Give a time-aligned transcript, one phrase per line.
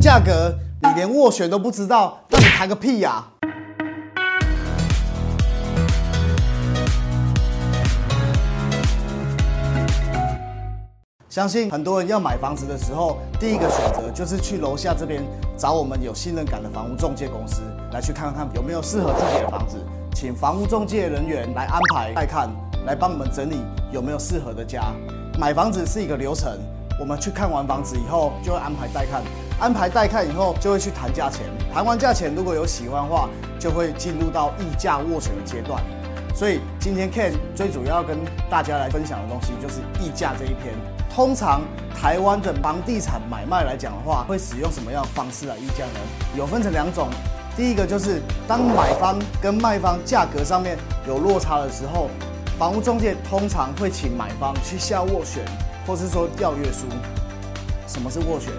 [0.00, 3.24] 价格，你连斡旋都不知道，那你谈个屁呀、
[11.28, 15.22] 相信很多人要买房子的时候，第一个选择就是去楼下这边
[15.56, 19.78] 找我们有信任感的房屋中介公司来去看看有没有适合自己的房子，
[20.14, 22.48] 请房屋中介人员来安排带看，
[22.86, 23.56] 来帮我们整理
[23.90, 24.92] 有没有适合的家。
[25.38, 26.56] 买房子是一个流程，
[27.00, 29.20] 我们去看完房子以后就会安排带看，
[29.64, 35.82] 安排带看以后就会去谈价钱，谈完价钱如果有喜欢的话，就会进入到议价斡旋的阶段。
[36.34, 38.18] 所以今天 Ken 最主要跟
[38.50, 40.74] 大家来分享的东西就是议价这一篇。
[41.08, 41.62] 通常
[41.98, 46.00] 台湾的房地产买卖来讲的话，会使用什么样的方式来议价呢？
[46.36, 47.08] 有分成两种，
[47.56, 50.76] 第一个就是当买方跟卖方价格上面
[51.08, 52.10] 有落差的时候，
[52.58, 55.42] 房屋中介通常会请买方去下斡旋，
[55.86, 56.84] 或是说要约书。
[57.86, 58.52] 什么是斡旋？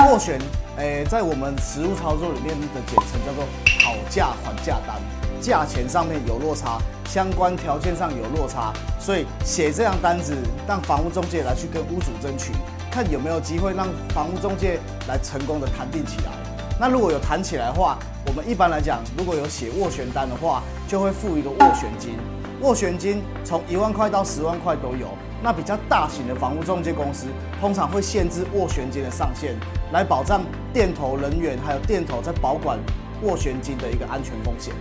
[0.00, 0.40] 斡旋，
[0.76, 3.44] 诶、在我们实务操作里面的简称叫做
[3.78, 4.96] 讨价还价单，
[5.40, 10.34] 价钱上面有落差，相关条件上有落差，所以写这样单子，
[10.66, 12.52] 让房屋中介来去跟屋主争取，
[12.90, 16.32] 看有没有机会让房屋中介来成功的谈定起来。
[16.80, 22.16] 那如果有谈起来的话，我们一般来讲，如果有写斡旋单的话，就会付一个斡旋金。
[22.62, 25.08] 斡旋金从一万块到十万块都有。
[25.42, 27.26] 那比较大型的房屋中介公司，
[27.58, 29.56] 通常会限制斡旋金的上限，
[29.92, 32.78] 来保障电头人员还有电头在保管
[33.24, 34.72] 斡旋金的一个安全风险。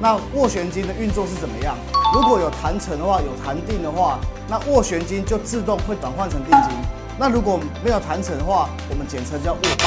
[0.00, 1.74] 那斡旋金的运作是怎么样？
[2.14, 6.76] 如果有谈成的话，有谈定的话，那斡旋金就自动会转换成定金。
[7.18, 9.86] 那如果没有谈成的话，我们简称叫斡败，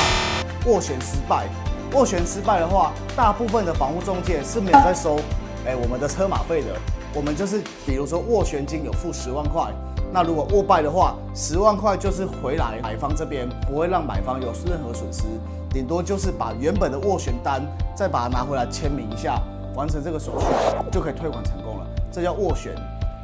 [0.66, 1.48] 斡旋失败。
[1.92, 5.20] 斡旋失败的话，大部分的房屋中介是没有在收，
[5.66, 6.76] 哎、我们的车马费的。
[7.14, 9.72] 我们就是比如说斡旋金有付十万块，
[10.12, 15.24] 那如果握败的话，十万块就是回来买方这边，不会让买方有任何损失，
[15.70, 17.62] 顶多就是把原本的斡旋单
[17.96, 19.40] 再把它拿回来签名一下，
[19.76, 20.48] 完成这个手续
[20.92, 22.74] 就可以退款成功了，这叫斡旋。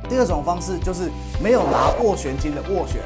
[0.07, 1.09] 第二种方式就是
[1.41, 3.01] 没有拿斡旋金的斡旋，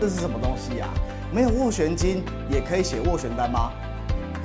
[0.00, 0.88] 这是什么东西呀、
[1.32, 3.72] 没有斡旋金也可以写斡旋单吗？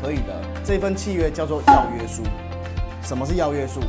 [0.01, 2.23] 可以的，这份契约叫做要约书。
[3.03, 3.81] 什么是要约书？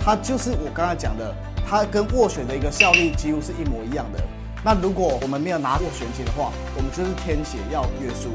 [0.00, 1.34] 它就是我刚才讲的，
[1.68, 4.20] 它跟斡旋的一个效力几乎是一模一样的。
[4.66, 8.30] 那如果我们没有拿过玄金的话，我们就是填写要约书。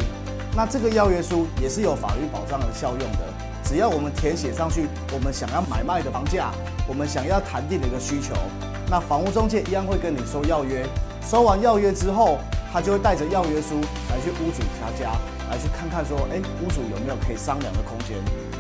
[0.56, 3.20] 那这个要约书也是有法律保障的效用的。
[3.66, 6.50] 只要我们填写上去，我们想要买卖的房价，
[6.88, 8.34] 我们想要谈定的一个需求，
[8.90, 10.88] 那房屋中介一样会跟你收要约。
[11.22, 12.38] 收完要约之后，
[12.72, 15.12] 他就会带着要约书来去屋主他家，
[15.52, 18.16] 来去看看说，哎、屋主有没有可以商量的空间。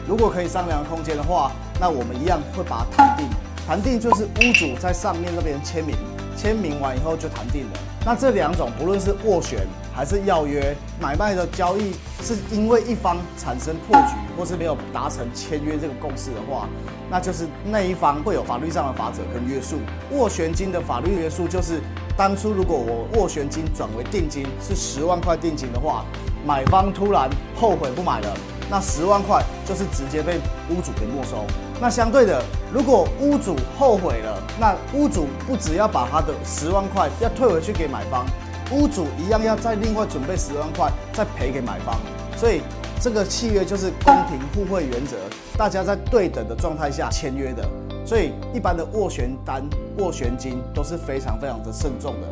[0.05, 3.25] 如果可以商量的空间的话，那我们一样会把它谈定。
[3.65, 5.95] 谈定就是屋主在上面那边签名，
[6.41, 7.79] 签名完以后就谈定了。
[8.03, 9.59] 那这两种不论是斡旋
[9.93, 11.93] 还是要约，买卖的交易
[12.23, 16.67] 是因为一方产生破局，或是没有达成签约这个共识的话，
[17.11, 19.77] 那就是那一方会有法律上的法则跟约束。
[20.11, 21.79] 斡旋金的法律约束就是，
[22.17, 26.03] 当初如果我斡旋金转为定金是十万块定金的话，
[26.43, 28.35] 买方突然后悔不买了。
[28.71, 30.39] 那十万块就是直接被
[30.69, 31.45] 屋主给没收。
[31.81, 32.41] 那相对的，
[32.73, 38.25] 如果屋主后悔了，那屋主不只要把他的十万块要退回去给买方，
[38.71, 41.99] 屋主一样要再另外准备十万块再赔给买方。
[42.37, 42.61] 所以
[43.01, 45.17] 这个契约就是公平互惠原则，
[45.57, 47.67] 大家在对等的状态下签约的。
[48.05, 49.61] 所以一般的斡旋单、
[49.97, 52.27] 斡旋金都是非常非常的慎重的。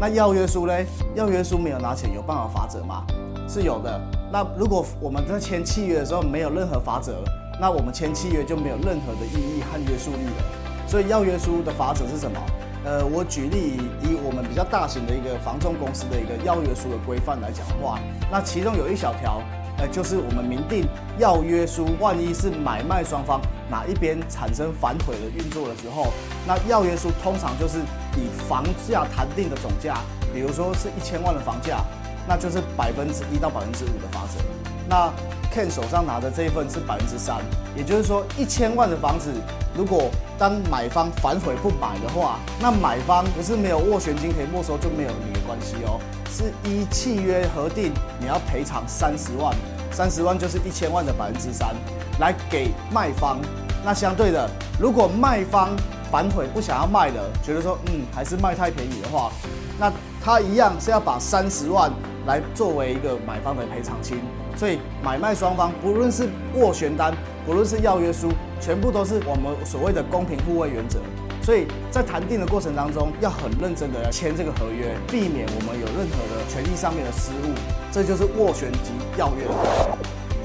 [0.00, 0.86] 那要约书嘞？
[1.14, 3.04] 要约书没有拿钱，有办法罚则吗？
[3.48, 4.00] 是有的。
[4.32, 7.22] 那如果我们在签契约的时候没有任何法则，
[7.60, 10.88] 那我们签契约就没有任何的意义和约束力了。
[10.88, 12.38] 所以要约书的法则是什么？
[12.84, 17.98] 呃，我举例以我们比较大型的一个房仲公司的一个要约书的规范来讲话，
[18.30, 19.40] 那其中有一小条，
[19.78, 20.84] 呃，就是我们明定
[21.16, 26.08] 要约书，万一是买卖双方哪一边产生反悔的运作的时候，
[26.44, 27.78] 那要约书通常就是
[28.16, 29.98] 以房价谈定的总价，
[30.34, 31.84] 比如说是一千万的房价，
[32.28, 34.40] 那就是百分之一到百分之五的罚则。
[34.88, 35.12] 那
[35.54, 37.36] Ken 手上拿的这一份是百分之三，
[37.76, 39.30] 也就是说一千万的房子，
[39.76, 46.00] 如果当买方反悔不买的话，那买方不是没有斡旋金可以没收就没有你的关系哦，
[46.30, 49.54] 是依契约核定你要赔偿三十万，
[49.90, 51.74] 三十万就是一千万的百分之三，
[52.18, 53.38] 来给卖方。
[53.84, 54.48] 那相对的，
[54.80, 55.70] 如果卖方
[56.10, 59.30] 反悔不想要卖了，觉得说嗯还是卖太便宜的话，
[59.78, 59.92] 那
[60.24, 61.90] 他一样是要把三十万
[62.26, 64.18] 来作为一个买方的赔偿金。
[64.56, 67.14] 所以买卖双方不论是斡旋单，
[67.46, 68.30] 不论是要约书，
[68.60, 70.98] 全部都是我们所谓的公平互惠原则。
[71.42, 77.50] 所以在谈定的过程当中，要很认真的来签这个合约，避免我们有任何的权益上面的失误。
[77.90, 79.98] 这就是斡旋及要约的过程。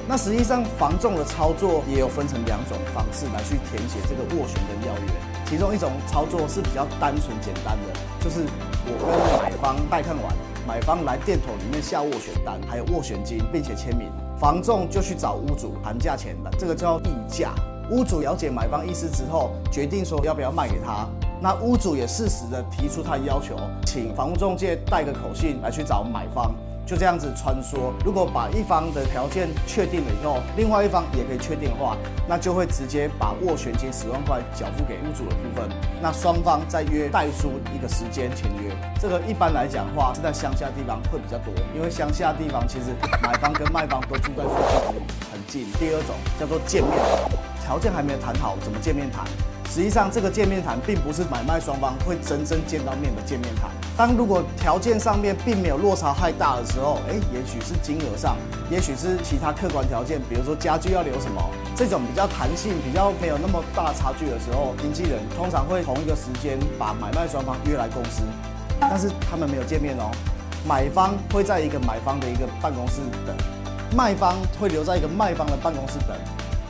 [0.08, 5.12] 那实际上房仲的操作也有分成两种方式来去填写这个斡旋跟要约，
[5.44, 7.92] 其中一种操作是比较单纯简单的，
[8.24, 8.40] 就是
[8.86, 10.34] 我跟买方带看完，
[10.68, 17.54] 买方来店头里面下斡旋单，还有斡旋金，并且签名，房仲就去找屋主谈价钱的，这个叫议价。
[17.90, 21.08] 屋主了解买方意思之后，决定说要不要卖给他。
[21.40, 23.56] 那屋主也适时的提出他的要求，
[23.86, 26.54] 请房屋中介带个口信来去找买方。
[26.84, 35.68] 就这样子穿梭，如果把一方的条件确定了以后，另外一方也可以确定的话，那就会直接把斡旋金十万块缴付给屋主的部分，
[36.02, 38.74] 那双方再约代书一个时间签约。
[39.00, 42.86] 这个一般来讲的话是在乡下地方会比较多，因为乡下地方其实
[43.22, 44.50] 买方跟卖方都住在附
[44.90, 45.00] 近
[45.30, 45.66] 很近。
[45.78, 49.24] 第二种叫做见面谈，条件还没有谈好，怎么见面谈？
[49.70, 53.70] 实际上，这个见面谈并不是买卖双方会真正见到面的见面谈。
[53.96, 58.36] 当如果条件上面并没有落差太大的时候，哎，也许是金额上，
[58.70, 61.40] 也许是其他客观条件，比如说家具要留什么，
[61.76, 68.22] 这种比较弹性、比较没有那么大差距的时候，经纪人通常会同一个时间把买卖双方约来公司，
[68.80, 70.10] 但是他们没有见面哦。
[70.66, 73.36] 买方会在一个买方的一个办公室等，
[73.96, 76.16] 卖方会留在一个卖方的办公室等。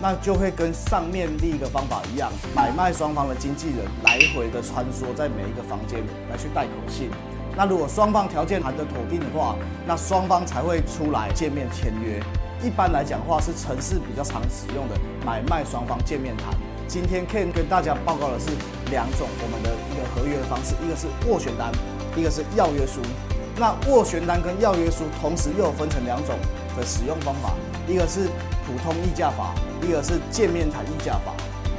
[0.00, 5.98] 那就会跟上面第一个方法一样，买卖双方的经纪人来回的穿梭在每一个房间
[6.30, 7.10] 来去带口信。
[7.56, 12.22] 那如果双方条件谈得妥定的话，那双方才会出来见面签约。
[12.62, 14.94] 一般来讲的话是城市比较常使用的
[15.26, 16.54] 买卖双方见面谈。
[16.86, 18.50] 今天 Ken 跟大家报告的是
[18.92, 21.72] 两种我们的一个合约的方式，一个是斡旋单，
[22.16, 23.00] 一个是要约书。
[23.56, 26.36] 那斡旋单跟要约书同时又分成两种
[26.76, 27.54] 的使用方法，
[27.88, 28.28] 一个是
[28.66, 29.54] 普通议价法。
[29.80, 31.32] 一个是见面谈议价法，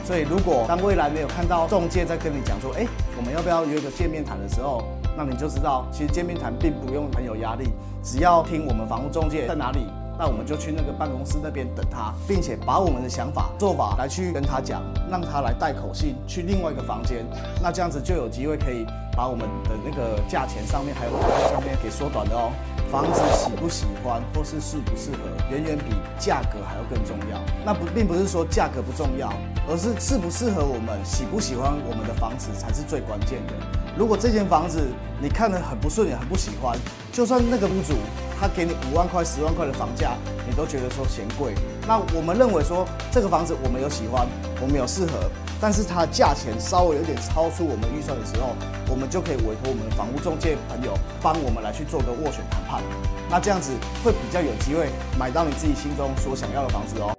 [0.05, 2.87] 所以如果当未来没有看到中介在跟你讲说，哎，
[3.17, 4.85] 我们要不要约个见面谈的时候，
[5.17, 7.65] 那你就知道，其实见面谈并不用很有压力，
[8.01, 9.85] 只要听我们房屋中介在哪里，
[10.19, 17.25] 那我们就去那个办公室那边等他，并且把我们的想法做法来去跟他讲，让他来带口信去另外一个房间，
[17.63, 18.85] 那这样子就有机会可以
[19.15, 21.11] 把我们的那个价钱上面还有
[21.49, 22.51] 上面给缩短的哦。
[22.91, 25.19] 房子喜不喜欢或是适不适合，
[25.51, 27.39] 远远比价格还要更重要。
[27.63, 29.31] 那不并不是说价格不重要，
[29.69, 33.53] 而是适不适合我们，喜不喜欢我们的房子才是最关键的。
[33.99, 34.79] 如果这间房子
[35.21, 36.73] 你看得很不顺眼、很不喜欢，
[37.11, 37.95] 就算那个屋主
[38.39, 40.13] 他给你五万块、十万块的房价，
[40.47, 41.53] 你都觉得说嫌贵。
[41.85, 44.25] 那我们认为说这个房子我们有喜欢，
[44.61, 45.29] 我们有适合。
[45.59, 48.55] 但是它价钱稍微有点超出我们预算的时候，
[48.87, 52.81] 我们就可以委托我们的房屋中介朋友帮我们来去做个斡旋谈判。
[53.29, 54.87] 那这样子会比较有机会
[55.19, 57.18] 买到你自己心中所想要的房子哦。